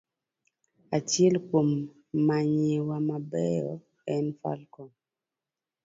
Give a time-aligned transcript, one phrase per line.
[0.97, 1.69] Achiel kuom
[2.27, 3.73] manyiwa mabeyo
[4.15, 4.89] en Falcon